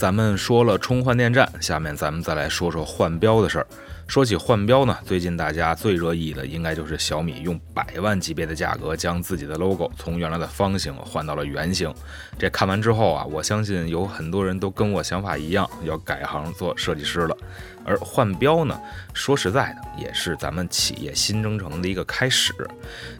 [0.00, 3.66] 咱们说了充换电站，下面咱们再来说说换标的事儿。
[4.08, 11.94] 说起换标呢，最近大家最热议的应该就是小米用百万级别的价格将自己的 logo 从原来的方形换到了圆形。
[12.38, 17.36] 这看完之后啊，我相信有很多人都跟我想法一样，要改行做设计师了。
[17.82, 18.78] 而换标呢，
[19.14, 22.52] 说实在的，也是咱们企业新征程的一个开始。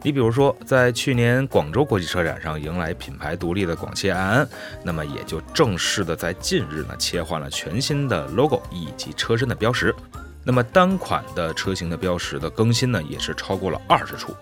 [0.02, 4.48] 你比如说，在去年广州国际车展上迎来品牌独立的广汽埃安，
[4.82, 9.94] 那么也就正式的在进日呢切换了全新的 logo 以及车身的标识。
[10.42, 14.34] 那么单款的车型的标识的更新呢，也是超过了二十处，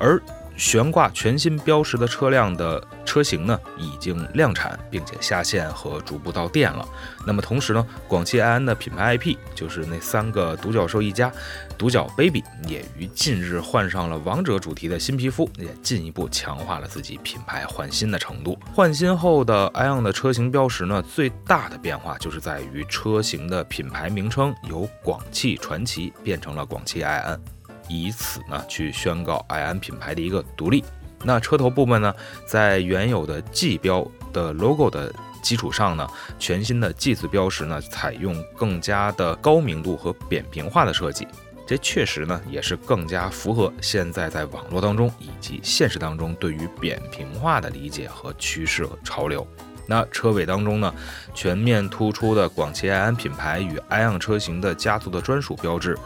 [0.00, 0.20] 而
[0.56, 6.86] 悬挂全新标识的车辆的车型呢，已经量产并且下线和逐步到店了。
[7.26, 11.30] 那么同时呢，广汽埃安的品牌 IP 就是那三个独角兽一家，
[11.76, 18.58] 独角 Baby 也于近日换上了王者主题的新皮肤，也进一步强化了自己品牌换新的程度。
[18.74, 27.55] 换新后的埃安的车型标识呢，最大的变化就是在于车型的品牌名称由广汽传祺变成了广汽埃安。
[27.88, 30.84] 以此呢去宣告埃安品牌的一个独立。
[31.24, 32.14] 那车头部分呢，
[32.46, 35.12] 在原有的 G 标的 logo 的
[35.42, 36.06] 基础上呢，
[36.38, 41.26] 全新的 G 字标识呢，采用更加的高明度和扁平化的设计。
[41.66, 49.44] 这确实呢，也是更加符合现在在网络当中以及现实当中对于扁平化的理解和趋势和潮流。
[49.88, 50.94] 那车尾当中呢，
[51.34, 55.98] 全面突出的广汽埃安品牌与埃昂车型的家族的专属标志。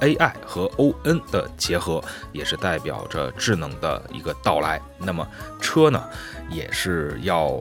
[0.00, 4.80] AI 和 ON 的结合，也是代表着智能的一个到来。
[4.98, 5.26] 那么
[5.60, 6.02] 车呢，
[6.50, 7.60] 也是要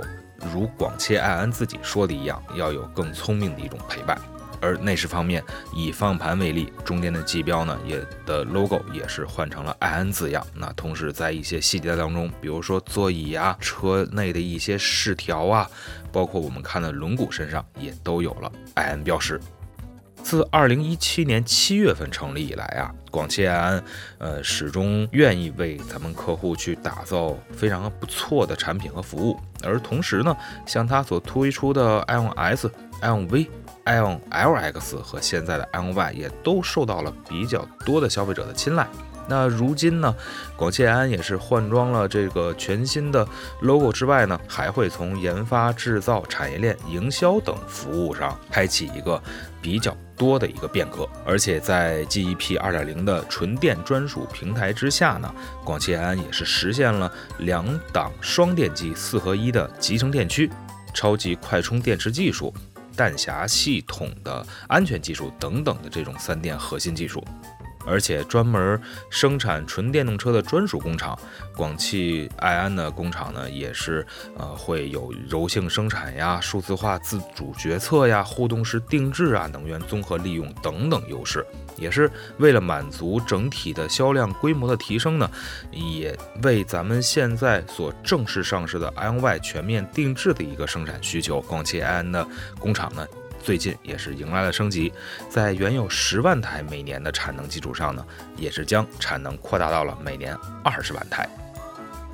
[0.53, 4.19] 如广汽埃安自己说的一样，要有更聪明的一种陪伴。
[4.61, 5.41] 而内饰方面，
[5.73, 10.45] 以方向盘为例，中间的 G 标呢，也的 logo 也是换成了埃安字样。
[10.53, 15.69] 那同时在一些细节当中，比如说座椅啊、车内的一些饰条啊，
[16.11, 19.39] 包括我们看的轮毂身上，也都有了埃安标识。
[20.23, 23.83] 自二零一七年七月份成立以来啊，广汽埃安，
[24.19, 29.39] 呃，始终愿意为咱们客户去打造非常不错的产品和服务。
[29.63, 30.35] 而同时呢，
[30.67, 32.71] 像它所推出的 iON S、
[33.01, 33.49] iON V、
[33.85, 38.87] iON LX 和现在的 iON Y，也都受到了比较多的消费者的青睐。
[39.27, 40.15] 那如今呢，
[40.55, 43.27] 广汽埃安也是换装了这个全新的
[43.61, 49.21] logo 之外呢，还会从研发、制造、产业链、营销等服务上开启一个
[49.61, 51.09] 比较多的一个变革。
[51.25, 60.51] 而且在 GEP 2.0的纯电专属平台之下呢，广汽埃安也是实现了两档双电机四合一的集成电驱、
[60.93, 62.53] 超级快充电池技术、
[62.95, 67.23] 弹匣系统的安全技术等等的这种三电核心技术。
[67.85, 68.79] 而且专门
[69.09, 71.17] 生产纯电动车的专属工厂，
[71.55, 74.05] 广汽埃安的工厂呢，也是
[74.37, 81.45] 呃会有柔性生产呀、数字化自主决策呀、互动式定制啊、能源综合利用等等优势，
[81.77, 85.29] 也是为了满足整体的销量规模的提升呢，
[85.71, 92.27] 也为咱们现在所正式上市的 iONY 全面定制的一个生产需求，广汽埃安的
[92.59, 93.07] 工厂呢。
[93.41, 94.91] 最近也是迎来了升级，
[95.29, 98.05] 在原有十万台每年的产能基础上呢，
[98.35, 101.27] 也是将产能扩大到了每年二十万台。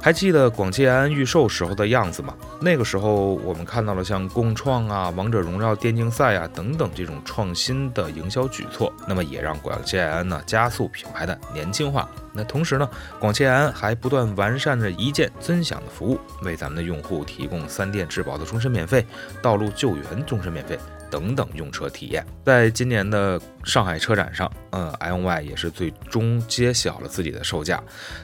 [0.02, 2.36] 还记得广汽埃安预售时候的样子吗？
[2.62, 12.08] 那个时候我们看到了像共创啊、王者荣耀电竞赛啊等等这种创新的营销举措，那么也让广汽埃安呢加速品牌的年轻化。
[12.32, 12.88] 那同时呢，
[13.20, 19.04] 广汽埃安还不断完善着一键尊享的服务，为咱们的用户提供三电质保的终身免费、
[19.42, 20.78] 道路救援终身免费。
[21.10, 27.82] 等等用车体验，在今年的上海车展上，嗯，iONY 也是最终揭晓了自己的售价。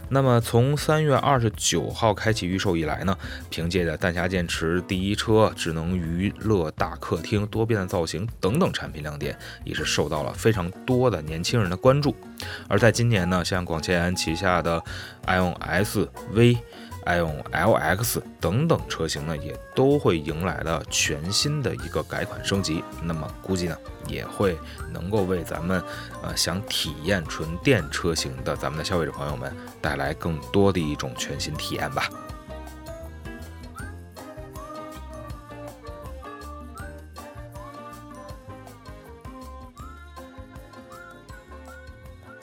[0.09, 3.17] 那么从三月二十九号开启预售以来呢，
[3.49, 12.15] 凭借着弹匣电池、第一车、智能娱乐大客厅、多变的造型等等产品亮点，也是受到了非常多的年轻人的关注。
[12.67, 14.83] 而在今年呢，像广汽埃安旗下的
[15.25, 16.57] iON S、V。
[17.05, 22.83] iON LX 等等车型呢，也都会迎来了全新的一个改款升级。
[23.01, 23.77] 那么估计呢，
[24.07, 24.57] 也会
[24.91, 25.81] 能够为咱们
[26.21, 29.51] 呃想体验纯电车型的咱们的消费者朋友们
[29.81, 32.09] 带来更多的一种全新体验吧。